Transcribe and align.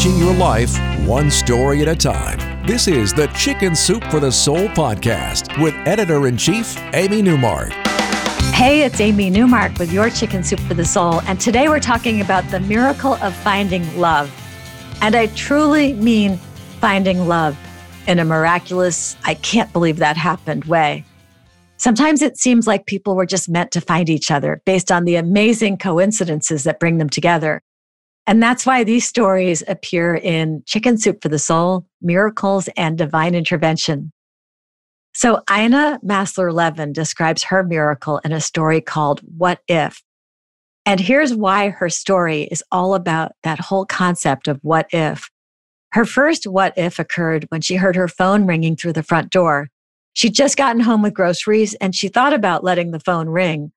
changing 0.00 0.18
your 0.18 0.34
life 0.34 0.78
one 1.06 1.30
story 1.30 1.82
at 1.82 1.88
a 1.88 1.94
time. 1.94 2.66
This 2.66 2.88
is 2.88 3.12
the 3.12 3.26
Chicken 3.28 3.76
Soup 3.76 4.02
for 4.04 4.18
the 4.18 4.32
Soul 4.32 4.68
podcast 4.68 5.62
with 5.62 5.74
editor 5.86 6.26
in 6.26 6.38
chief, 6.38 6.74
Amy 6.94 7.20
Newmark. 7.20 7.70
Hey, 8.54 8.82
it's 8.82 8.98
Amy 8.98 9.28
Newmark 9.28 9.78
with 9.78 9.92
your 9.92 10.08
Chicken 10.08 10.42
Soup 10.42 10.60
for 10.60 10.72
the 10.72 10.86
Soul. 10.86 11.20
And 11.22 11.38
today 11.38 11.68
we're 11.68 11.80
talking 11.80 12.22
about 12.22 12.48
the 12.50 12.60
miracle 12.60 13.14
of 13.14 13.34
finding 13.36 13.98
love. 13.98 14.32
And 15.02 15.14
I 15.14 15.26
truly 15.26 15.92
mean 15.92 16.38
finding 16.80 17.28
love 17.28 17.58
in 18.06 18.18
a 18.18 18.24
miraculous, 18.24 19.16
I 19.24 19.34
can't 19.34 19.70
believe 19.70 19.98
that 19.98 20.16
happened 20.16 20.64
way. 20.64 21.04
Sometimes 21.76 22.22
it 22.22 22.38
seems 22.38 22.66
like 22.66 22.86
people 22.86 23.16
were 23.16 23.26
just 23.26 23.50
meant 23.50 23.70
to 23.72 23.82
find 23.82 24.08
each 24.08 24.30
other 24.30 24.62
based 24.64 24.90
on 24.90 25.04
the 25.04 25.16
amazing 25.16 25.76
coincidences 25.76 26.64
that 26.64 26.80
bring 26.80 26.96
them 26.96 27.10
together. 27.10 27.62
And 28.26 28.42
that's 28.42 28.64
why 28.64 28.84
these 28.84 29.06
stories 29.06 29.62
appear 29.66 30.14
in 30.14 30.62
Chicken 30.66 30.98
Soup 30.98 31.20
for 31.20 31.28
the 31.28 31.38
Soul, 31.38 31.86
Miracles, 32.00 32.68
and 32.76 32.96
Divine 32.96 33.34
Intervention. 33.34 34.12
So 35.12 35.42
Ina 35.50 35.98
Massler 36.04 36.52
Levin 36.52 36.92
describes 36.92 37.42
her 37.44 37.64
miracle 37.64 38.18
in 38.18 38.32
a 38.32 38.40
story 38.40 38.80
called 38.80 39.20
What 39.36 39.60
If? 39.66 40.02
And 40.86 41.00
here's 41.00 41.34
why 41.34 41.68
her 41.68 41.88
story 41.88 42.44
is 42.44 42.62
all 42.72 42.94
about 42.94 43.32
that 43.42 43.58
whole 43.58 43.84
concept 43.84 44.48
of 44.48 44.58
what 44.62 44.86
if. 44.90 45.28
Her 45.92 46.04
first 46.04 46.46
what 46.46 46.72
if 46.76 46.98
occurred 46.98 47.46
when 47.48 47.60
she 47.60 47.76
heard 47.76 47.96
her 47.96 48.08
phone 48.08 48.46
ringing 48.46 48.76
through 48.76 48.94
the 48.94 49.02
front 49.02 49.30
door. 49.30 49.68
She'd 50.14 50.34
just 50.34 50.56
gotten 50.56 50.80
home 50.80 51.02
with 51.02 51.14
groceries 51.14 51.74
and 51.74 51.94
she 51.94 52.08
thought 52.08 52.32
about 52.32 52.64
letting 52.64 52.90
the 52.90 53.00
phone 53.00 53.28
ring, 53.28 53.72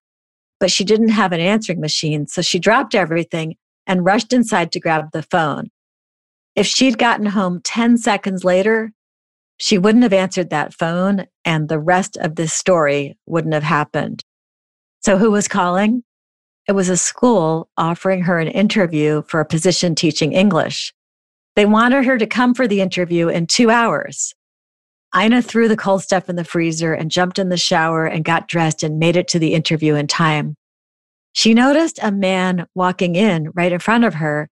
but 0.59 0.71
she 0.71 0.83
didn't 0.83 1.09
have 1.09 1.31
an 1.31 1.39
answering 1.39 1.79
machine. 1.79 2.27
So 2.27 2.41
she 2.41 2.59
dropped 2.59 2.95
everything 2.95 3.55
and 3.87 4.05
rushed 4.05 4.33
inside 4.33 4.71
to 4.71 4.79
grab 4.79 5.11
the 5.11 5.23
phone. 5.23 5.69
If 6.55 6.67
she'd 6.67 6.97
gotten 6.97 7.27
home 7.27 7.61
10 7.63 7.97
seconds 7.97 8.43
later, 8.43 8.91
she 9.57 9.77
wouldn't 9.77 10.03
have 10.03 10.13
answered 10.13 10.49
that 10.49 10.73
phone 10.73 11.25
and 11.45 11.67
the 11.69 11.79
rest 11.79 12.17
of 12.17 12.35
this 12.35 12.53
story 12.53 13.17
wouldn't 13.25 13.53
have 13.53 13.63
happened. 13.63 14.23
So 15.01 15.17
who 15.17 15.31
was 15.31 15.47
calling? 15.47 16.03
It 16.67 16.73
was 16.73 16.89
a 16.89 16.97
school 16.97 17.69
offering 17.77 18.21
her 18.23 18.39
an 18.39 18.47
interview 18.47 19.23
for 19.27 19.39
a 19.39 19.45
position 19.45 19.95
teaching 19.95 20.31
English. 20.31 20.93
They 21.55 21.65
wanted 21.65 22.05
her 22.05 22.17
to 22.17 22.25
come 22.25 22.53
for 22.53 22.67
the 22.67 22.81
interview 22.81 23.27
in 23.27 23.47
two 23.47 23.69
hours. 23.69 24.33
Ina 25.15 25.41
threw 25.43 25.67
the 25.67 25.77
cold 25.77 26.01
stuff 26.01 26.29
in 26.29 26.35
the 26.35 26.43
freezer 26.43 26.93
and 26.93 27.11
jumped 27.11 27.37
in 27.37 27.49
the 27.49 27.57
shower 27.57 28.05
and 28.05 28.25
got 28.25 28.47
dressed 28.47 28.81
and 28.81 28.97
made 28.97 29.15
it 29.15 29.27
to 29.29 29.39
the 29.39 29.53
interview 29.53 29.93
in 29.95 30.07
time. 30.07 30.55
She 31.33 31.53
noticed 31.53 31.99
a 32.01 32.11
man 32.11 32.67
walking 32.75 33.15
in 33.15 33.49
right 33.53 33.71
in 33.71 33.79
front 33.79 34.05
of 34.05 34.15
her, 34.15 34.49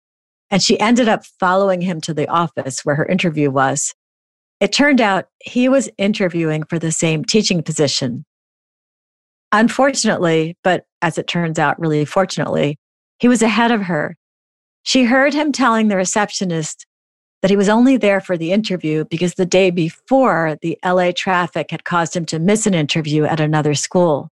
and 0.50 0.62
she 0.62 0.80
ended 0.80 1.10
up 1.10 1.26
following 1.26 1.82
him 1.82 2.00
to 2.02 2.14
the 2.14 2.28
office 2.28 2.86
where 2.86 2.96
her 2.96 3.06
interview 3.06 3.50
was. 3.52 3.94
It 4.60 4.72
turned 4.72 5.02
out 5.02 5.26
he 5.44 5.68
was 5.70 5.90
interviewing 5.98 6.64
for 6.64 6.80
the 6.80 6.92
same 6.92 7.26
teaching 7.26 7.62
position. 7.62 8.26
Unfortunately, 9.52 10.56
but 10.64 10.86
as 11.02 11.18
it 11.18 11.28
turns 11.28 11.58
out, 11.58 11.80
really 11.80 12.06
fortunately, 12.06 12.78
he 13.20 13.28
was 13.28 13.42
ahead 13.42 13.72
of 13.72 13.84
her. 13.84 14.16
She 14.84 15.04
heard 15.04 15.34
him 15.34 15.52
telling 15.52 15.88
the 15.88 15.98
receptionist 15.98 16.86
that 17.42 17.52
he 17.52 17.58
was 17.58 17.70
only 17.70 17.98
there 17.98 18.20
for 18.20 18.38
the 18.38 18.52
interview 18.52 19.06
because 19.06 19.36
the 19.36 19.46
day 19.46 19.70
before 19.70 20.58
the 20.62 20.78
LA 20.84 21.12
traffic 21.16 21.72
had 21.72 21.84
caused 21.84 22.16
him 22.16 22.26
to 22.26 22.40
miss 22.40 22.66
an 22.66 22.74
interview 22.74 23.24
at 23.26 23.40
another 23.40 23.74
school. 23.74 24.30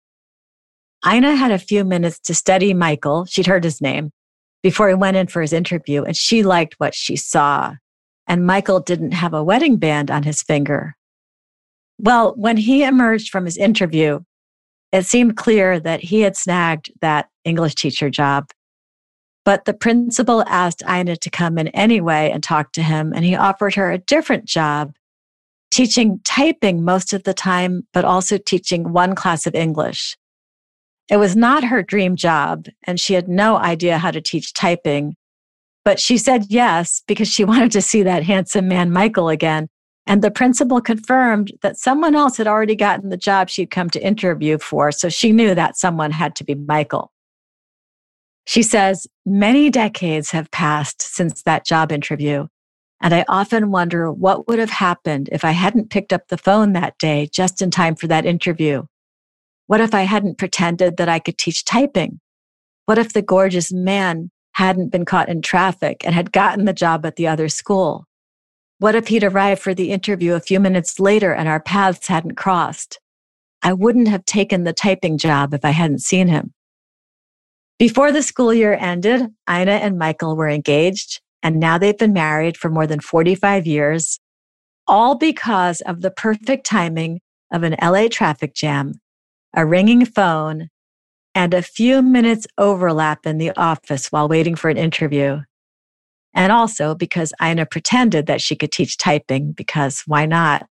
Ina 1.08 1.36
had 1.36 1.52
a 1.52 1.58
few 1.58 1.86
minutes 1.86 2.20
to 2.20 2.34
study 2.34 2.74
Michael, 2.74 3.26
she'd 3.26 3.48
heard 3.48 3.64
his 3.64 3.82
name, 3.82 4.12
before 4.62 4.90
he 4.90 4.96
went 4.96 5.18
in 5.18 5.28
for 5.28 5.42
his 5.42 5.54
interview, 5.54 6.04
and 6.04 6.16
she 6.16 6.44
liked 6.44 6.76
what 6.78 6.94
she 6.94 7.16
saw. 7.16 7.76
And 8.28 8.46
Michael 8.46 8.80
didn't 8.80 9.12
have 9.12 9.34
a 9.34 9.44
wedding 9.44 9.78
band 9.78 10.12
on 10.12 10.24
his 10.24 10.44
finger. 10.44 10.96
Well, 11.98 12.34
when 12.36 12.58
he 12.58 12.84
emerged 12.84 13.30
from 13.30 13.46
his 13.46 13.58
interview, 13.58 14.20
it 14.92 15.06
seemed 15.06 15.38
clear 15.38 15.80
that 15.80 16.02
he 16.02 16.22
had 16.22 16.36
snagged 16.36 16.92
that 17.02 17.30
English 17.46 17.76
teacher 17.76 18.10
job. 18.10 18.52
But 19.46 19.66
the 19.66 19.74
principal 19.74 20.44
asked 20.48 20.84
Ina 20.88 21.16
to 21.18 21.30
come 21.30 21.58
in 21.58 21.70
anyway 21.70 22.30
and 22.32 22.44
talk 22.44 22.74
to 22.74 22.84
him, 22.84 23.14
and 23.14 23.24
he 23.24 23.36
offered 23.36 23.76
her 23.76 23.92
a 23.92 23.98
different 23.98 24.46
job, 24.46 24.94
teaching 25.72 26.20
typing 26.24 26.84
most 26.84 27.14
of 27.14 27.24
the 27.24 27.34
time, 27.34 27.88
but 27.94 28.06
also 28.06 28.38
teaching 28.38 28.92
one 28.92 29.16
class 29.16 29.48
of 29.48 29.56
English. 29.56 30.18
It 31.10 31.18
was 31.18 31.36
not 31.36 31.64
her 31.64 31.82
dream 31.82 32.16
job, 32.16 32.68
and 32.86 33.00
she 33.00 33.14
had 33.16 33.28
no 33.28 33.58
idea 33.58 33.98
how 33.98 34.12
to 34.12 34.22
teach 34.22 34.54
typing. 34.54 35.16
But 35.84 36.00
she 36.00 36.18
said 36.18 36.46
yes 36.50 37.02
because 37.08 37.28
she 37.28 37.44
wanted 37.46 37.72
to 37.72 37.82
see 37.82 38.04
that 38.04 38.24
handsome 38.24 38.68
man, 38.68 38.92
Michael, 38.92 39.30
again. 39.30 39.68
And 40.06 40.24
the 40.24 40.32
principal 40.32 40.82
confirmed 40.82 41.52
that 41.62 41.78
someone 41.78 42.16
else 42.16 42.38
had 42.38 42.48
already 42.48 42.76
gotten 42.76 43.10
the 43.10 43.18
job 43.18 43.50
she'd 43.50 43.70
come 43.70 43.90
to 43.92 44.04
interview 44.04 44.58
for. 44.58 44.92
So 44.92 45.08
she 45.10 45.32
knew 45.32 45.54
that 45.54 45.78
someone 45.78 46.12
had 46.12 46.36
to 46.38 46.44
be 46.44 46.56
Michael. 46.56 47.12
She 48.46 48.64
says, 48.64 49.06
many 49.26 49.70
decades 49.70 50.32
have 50.32 50.50
passed 50.50 51.02
since 51.02 51.44
that 51.44 51.66
job 51.66 51.92
interview. 51.92 52.48
And 53.02 53.14
I 53.14 53.24
often 53.30 53.72
wonder 53.72 54.12
what 54.12 54.48
would 54.48 54.58
have 54.58 54.72
happened 54.72 55.30
if 55.32 55.46
I 55.46 55.52
hadn't 55.52 55.92
picked 55.92 56.12
up 56.12 56.28
the 56.28 56.38
phone 56.38 56.74
that 56.74 56.98
day 56.98 57.30
just 57.32 57.62
in 57.62 57.70
time 57.70 57.96
for 57.96 58.08
that 58.08 58.26
interview. 58.26 58.86
What 59.70 59.82
if 59.82 59.94
I 59.94 60.02
hadn't 60.02 60.40
pretended 60.40 60.98
that 60.98 61.10
I 61.10 61.20
could 61.20 61.38
teach 61.38 61.64
typing? 61.64 62.20
What 62.88 62.98
if 62.98 63.14
the 63.14 63.22
gorgeous 63.22 63.72
man 63.72 64.32
hadn't 64.54 64.90
been 64.90 65.06
caught 65.06 65.30
in 65.30 65.44
traffic 65.44 66.04
and 66.04 66.16
had 66.16 66.32
gotten 66.32 66.66
the 66.66 66.74
job 66.74 67.06
at 67.06 67.18
the 67.18 67.28
other 67.28 67.48
school? 67.50 68.06
What 68.80 68.96
if 68.96 69.10
he'd 69.10 69.24
arrived 69.24 69.62
for 69.62 69.76
the 69.76 69.92
interview 69.92 70.34
a 70.34 70.40
few 70.40 70.60
minutes 70.60 71.00
later 71.00 71.36
and 71.36 71.48
our 71.48 71.60
paths 71.60 72.08
hadn't 72.08 72.34
crossed? 72.34 73.00
I 73.62 73.74
wouldn't 73.74 74.08
have 74.08 74.26
taken 74.26 74.64
the 74.64 74.74
typing 74.74 75.20
job 75.20 75.54
if 75.54 75.64
I 75.64 75.70
hadn't 75.70 76.02
seen 76.02 76.30
him. 76.30 76.52
Before 77.78 78.12
the 78.12 78.24
school 78.24 78.52
year 78.52 78.74
ended, 78.74 79.22
Ina 79.48 79.72
and 79.72 80.00
Michael 80.00 80.36
were 80.36 80.50
engaged, 80.50 81.22
and 81.44 81.60
now 81.60 81.78
they've 81.78 81.96
been 81.96 82.12
married 82.12 82.58
for 82.58 82.72
more 82.72 82.88
than 82.88 83.02
45 83.02 83.68
years, 83.68 84.20
all 84.88 85.14
because 85.16 85.82
of 85.82 86.02
the 86.02 86.10
perfect 86.10 86.66
timing 86.66 87.22
of 87.54 87.62
an 87.62 87.76
LA 87.84 88.08
traffic 88.08 88.56
jam 88.56 89.00
a 89.56 89.66
ringing 89.66 90.06
phone, 90.06 90.70
and 91.36 91.54
a 91.54 91.62
few 91.62 92.02
minutes 92.02 92.48
overlap 92.58 93.26
in 93.26 93.38
the 93.38 93.52
office 93.56 94.12
while 94.12 94.28
waiting 94.28 94.56
for 94.56 94.70
an 94.70 94.78
interview. 94.78 95.40
And 96.34 96.52
also 96.52 96.96
because 96.96 97.34
Ina 97.42 97.66
pretended 97.66 98.26
that 98.28 98.42
she 98.42 98.56
could 98.56 98.72
teach 98.72 98.98
typing 98.98 99.52
because 99.52 100.04
why 100.06 100.26
not? 100.26 100.68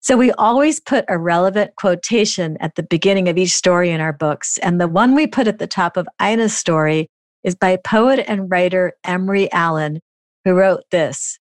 So 0.00 0.16
we 0.16 0.32
always 0.32 0.80
put 0.80 1.06
a 1.08 1.18
relevant 1.18 1.76
quotation 1.76 2.58
at 2.60 2.74
the 2.74 2.82
beginning 2.82 3.28
of 3.28 3.38
each 3.38 3.52
story 3.52 3.90
in 3.90 4.02
our 4.02 4.12
books. 4.12 4.58
And 4.58 4.78
the 4.78 4.88
one 4.88 5.14
we 5.14 5.26
put 5.26 5.48
at 5.48 5.58
the 5.58 5.66
top 5.66 5.96
of 5.96 6.06
Ina's 6.22 6.54
story 6.54 7.08
is 7.42 7.54
by 7.54 7.76
poet 7.76 8.22
and 8.28 8.50
writer 8.50 8.92
Emery 9.02 9.50
Allen, 9.50 10.00
who 10.44 10.52
wrote 10.52 10.82
this 10.90 11.38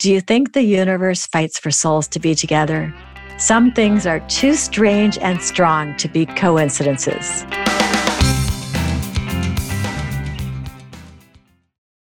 Do 0.00 0.12
you 0.12 0.20
think 0.20 0.52
the 0.52 0.62
universe 0.62 1.26
fights 1.26 1.58
for 1.58 1.70
souls 1.70 2.08
to 2.08 2.18
be 2.18 2.34
together? 2.34 2.92
Some 3.38 3.72
things 3.72 4.06
are 4.06 4.20
too 4.28 4.54
strange 4.54 5.18
and 5.18 5.42
strong 5.42 5.96
to 5.96 6.08
be 6.08 6.26
coincidences. 6.26 7.44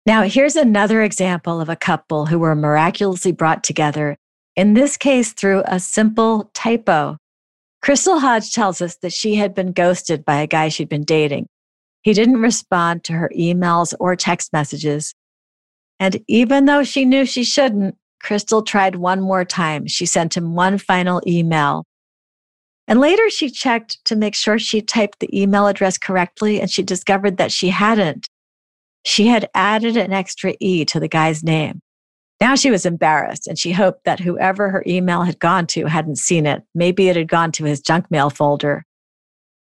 Now, 0.06 0.24
here's 0.24 0.56
another 0.56 1.04
example 1.04 1.62
of 1.62 1.70
a 1.70 1.76
couple 1.76 2.26
who 2.26 2.40
were 2.40 2.56
miraculously 2.56 3.32
brought 3.32 3.64
together, 3.64 4.18
in 4.56 4.74
this 4.74 4.98
case 4.98 5.34
through 5.34 5.64
a 5.66 5.80
simple 5.80 6.50
typo. 6.54 7.18
Crystal 7.82 8.20
Hodge 8.20 8.52
tells 8.52 8.82
us 8.82 8.98
that 9.04 9.14
she 9.14 9.36
had 9.36 9.54
been 9.54 9.72
ghosted 9.72 10.26
by 10.26 10.42
a 10.42 10.48
guy 10.48 10.70
she'd 10.70 10.90
been 10.90 11.04
dating. 11.04 11.48
He 12.02 12.14
didn't 12.14 12.42
respond 12.42 13.04
to 13.04 13.14
her 13.14 13.32
emails 13.38 13.94
or 14.00 14.16
text 14.16 14.52
messages. 14.52 15.14
And 16.00 16.24
even 16.28 16.66
though 16.66 16.84
she 16.84 17.06
knew 17.06 17.26
she 17.26 17.44
shouldn't, 17.44 17.96
Crystal 18.22 18.62
tried 18.62 18.96
one 18.96 19.22
more 19.22 19.46
time. 19.46 19.88
She 19.88 20.06
sent 20.06 20.36
him 20.36 20.56
one 20.56 20.78
final 20.78 21.22
email. 21.26 21.86
And 22.88 23.00
later 23.00 23.30
she 23.30 23.50
checked 23.50 24.04
to 24.06 24.16
make 24.16 24.36
sure 24.36 24.58
she 24.58 24.82
typed 24.82 25.20
the 25.20 25.42
email 25.42 25.68
address 25.68 25.98
correctly 25.98 26.60
and 26.60 26.70
she 26.70 26.82
discovered 26.84 27.38
that 27.38 27.52
she 27.52 27.70
hadn't. 27.70 28.28
She 29.06 29.28
had 29.28 29.50
added 29.54 29.96
an 29.96 30.12
extra 30.12 30.56
E 30.60 30.86
to 30.86 31.00
the 31.00 31.08
guy's 31.08 31.44
name. 31.44 31.82
Now 32.42 32.56
she 32.56 32.72
was 32.72 32.86
embarrassed 32.86 33.48
and 33.48 33.60
she 33.60 33.72
hoped 33.72 34.06
that 34.06 34.20
whoever 34.20 34.70
her 34.70 34.84
email 34.88 35.24
had 35.24 35.40
gone 35.40 35.68
to 35.68 35.86
hadn't 35.86 36.18
seen 36.18 36.46
it. 36.46 36.64
Maybe 36.74 37.10
it 37.10 37.16
had 37.16 37.28
gone 37.28 37.52
to 37.54 37.66
his 37.66 37.82
junk 37.82 38.10
mail 38.10 38.30
folder. 38.30 38.86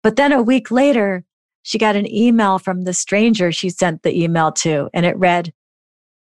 But 0.04 0.16
then 0.16 0.32
a 0.32 0.42
week 0.42 0.72
later, 0.72 1.26
she 1.64 1.78
got 1.78 1.98
an 1.98 2.10
email 2.10 2.60
from 2.60 2.84
the 2.84 2.94
stranger 2.94 3.52
she 3.52 3.70
sent 3.70 4.04
the 4.04 4.24
email 4.24 4.54
to, 4.54 4.90
and 4.94 5.06
it 5.06 5.18
read, 5.18 5.52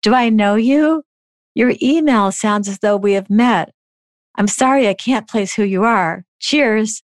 Do 0.01 0.13
I 0.13 0.27
know 0.27 0.55
you? 0.55 1.03
Your 1.57 1.73
email 1.81 2.31
sounds 2.31 2.69
as 2.69 2.77
though 2.77 2.97
we 2.97 3.13
have 3.13 3.31
met. 3.31 3.71
I'm 4.35 4.47
sorry 4.47 4.87
I 4.87 4.93
can't 4.93 5.27
place 5.27 5.55
who 5.55 5.63
you 5.63 5.85
are. 5.85 6.23
Cheers. 6.39 7.01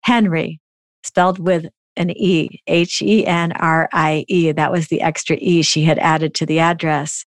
Henry, 0.00 0.62
spelled 1.04 1.38
with 1.38 1.66
an 1.96 2.08
E, 2.12 2.62
H 2.66 3.02
E 3.02 3.26
N 3.26 3.52
R 3.52 3.90
I 3.92 4.24
E. 4.28 4.50
That 4.52 4.72
was 4.72 4.88
the 4.88 5.02
extra 5.02 5.36
E 5.38 5.60
she 5.60 5.82
had 5.82 5.98
added 5.98 6.34
to 6.36 6.46
the 6.46 6.58
address. 6.58 7.26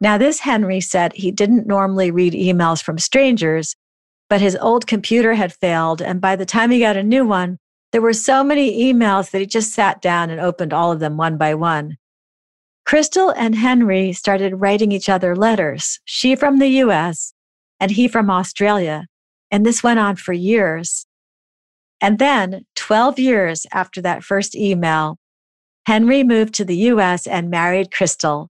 Now, 0.00 0.16
this 0.16 0.38
Henry 0.38 0.80
said 0.80 1.14
he 1.14 1.32
didn't 1.32 1.66
normally 1.66 2.12
read 2.12 2.34
emails 2.34 2.80
from 2.80 3.00
strangers, 3.00 3.74
but 4.30 4.40
his 4.40 4.54
old 4.60 4.86
computer 4.86 5.34
had 5.34 5.52
failed. 5.52 6.00
And 6.00 6.20
by 6.20 6.36
the 6.36 6.46
time 6.46 6.70
he 6.70 6.78
got 6.78 6.96
a 6.96 7.02
new 7.02 7.26
one, 7.26 7.58
there 7.90 8.00
were 8.00 8.12
so 8.12 8.44
many 8.44 8.84
emails 8.84 9.32
that 9.32 9.40
he 9.40 9.46
just 9.46 9.72
sat 9.72 10.00
down 10.00 10.30
and 10.30 10.40
opened 10.40 10.72
all 10.72 10.92
of 10.92 11.00
them 11.00 11.16
one 11.16 11.36
by 11.36 11.54
one. 11.54 11.96
Crystal 12.84 13.30
and 13.30 13.54
Henry 13.54 14.12
started 14.12 14.60
writing 14.60 14.92
each 14.92 15.08
other 15.08 15.34
letters, 15.34 16.00
she 16.04 16.36
from 16.36 16.58
the 16.58 16.68
US 16.68 17.32
and 17.80 17.90
he 17.90 18.08
from 18.08 18.30
Australia. 18.30 19.06
And 19.50 19.64
this 19.64 19.82
went 19.82 20.00
on 20.00 20.16
for 20.16 20.32
years. 20.32 21.06
And 22.00 22.18
then, 22.18 22.66
12 22.76 23.18
years 23.18 23.66
after 23.72 24.02
that 24.02 24.22
first 24.22 24.54
email, 24.54 25.16
Henry 25.86 26.22
moved 26.22 26.54
to 26.54 26.64
the 26.64 26.76
US 26.92 27.26
and 27.26 27.50
married 27.50 27.90
Crystal, 27.90 28.48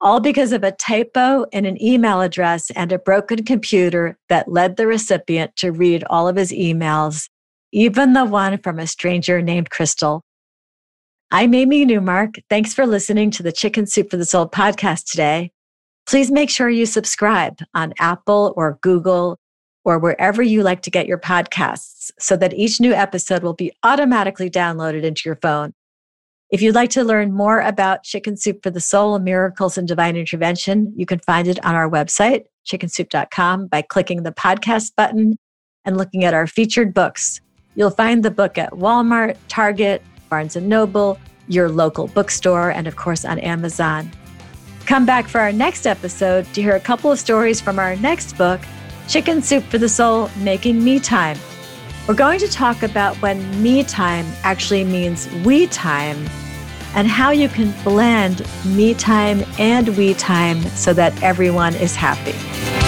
all 0.00 0.20
because 0.20 0.52
of 0.52 0.64
a 0.64 0.72
typo 0.72 1.44
in 1.52 1.64
an 1.66 1.82
email 1.82 2.20
address 2.20 2.70
and 2.70 2.92
a 2.92 2.98
broken 2.98 3.44
computer 3.44 4.16
that 4.28 4.50
led 4.50 4.76
the 4.76 4.86
recipient 4.86 5.56
to 5.56 5.72
read 5.72 6.04
all 6.08 6.28
of 6.28 6.36
his 6.36 6.52
emails 6.52 7.28
even 7.72 8.14
the 8.14 8.24
one 8.24 8.58
from 8.58 8.78
a 8.78 8.86
stranger 8.86 9.42
named 9.42 9.70
Crystal. 9.70 10.22
I'm 11.30 11.52
Amy 11.52 11.84
Newmark. 11.84 12.36
Thanks 12.48 12.72
for 12.72 12.86
listening 12.86 13.30
to 13.32 13.42
the 13.42 13.52
Chicken 13.52 13.86
Soup 13.86 14.10
for 14.10 14.16
the 14.16 14.24
Soul 14.24 14.48
podcast 14.48 15.04
today. 15.10 15.52
Please 16.06 16.30
make 16.30 16.48
sure 16.48 16.70
you 16.70 16.86
subscribe 16.86 17.58
on 17.74 17.92
Apple 17.98 18.54
or 18.56 18.78
Google 18.80 19.38
or 19.84 19.98
wherever 19.98 20.42
you 20.42 20.62
like 20.62 20.80
to 20.82 20.90
get 20.90 21.06
your 21.06 21.18
podcasts 21.18 22.10
so 22.18 22.34
that 22.38 22.54
each 22.54 22.80
new 22.80 22.94
episode 22.94 23.42
will 23.42 23.52
be 23.52 23.70
automatically 23.82 24.48
downloaded 24.48 25.02
into 25.02 25.24
your 25.26 25.36
phone. 25.36 25.74
If 26.48 26.62
you'd 26.62 26.74
like 26.74 26.88
to 26.90 27.04
learn 27.04 27.34
more 27.34 27.60
about 27.60 28.04
Chicken 28.04 28.38
Soup 28.38 28.62
for 28.62 28.70
the 28.70 28.80
Soul, 28.80 29.18
miracles 29.18 29.76
and 29.76 29.86
divine 29.86 30.16
intervention, 30.16 30.94
you 30.96 31.04
can 31.04 31.18
find 31.18 31.46
it 31.46 31.62
on 31.62 31.74
our 31.74 31.90
website, 31.90 32.44
chickensoup.com, 32.66 33.66
by 33.66 33.82
clicking 33.82 34.22
the 34.22 34.32
podcast 34.32 34.92
button 34.96 35.36
and 35.84 35.98
looking 35.98 36.24
at 36.24 36.32
our 36.32 36.46
featured 36.46 36.94
books. 36.94 37.42
You'll 37.74 37.90
find 37.90 38.24
the 38.24 38.30
book 38.30 38.56
at 38.56 38.72
Walmart, 38.72 39.36
Target, 39.48 40.00
Barnes 40.28 40.56
and 40.56 40.68
Noble, 40.68 41.18
your 41.48 41.68
local 41.68 42.08
bookstore, 42.08 42.70
and 42.70 42.86
of 42.86 42.96
course 42.96 43.24
on 43.24 43.38
Amazon. 43.38 44.10
Come 44.86 45.04
back 45.04 45.28
for 45.28 45.40
our 45.40 45.52
next 45.52 45.86
episode 45.86 46.46
to 46.54 46.62
hear 46.62 46.76
a 46.76 46.80
couple 46.80 47.12
of 47.12 47.18
stories 47.18 47.60
from 47.60 47.78
our 47.78 47.96
next 47.96 48.38
book, 48.38 48.60
Chicken 49.06 49.42
Soup 49.42 49.62
for 49.64 49.78
the 49.78 49.88
Soul 49.88 50.30
Making 50.38 50.82
Me 50.82 50.98
Time. 50.98 51.38
We're 52.06 52.14
going 52.14 52.38
to 52.38 52.48
talk 52.48 52.82
about 52.82 53.14
when 53.16 53.62
me 53.62 53.84
time 53.84 54.26
actually 54.42 54.84
means 54.84 55.28
we 55.44 55.66
time 55.66 56.16
and 56.94 57.06
how 57.06 57.30
you 57.30 57.48
can 57.48 57.74
blend 57.84 58.46
me 58.64 58.94
time 58.94 59.44
and 59.58 59.88
we 59.96 60.14
time 60.14 60.62
so 60.70 60.94
that 60.94 61.22
everyone 61.22 61.74
is 61.74 61.94
happy. 61.94 62.87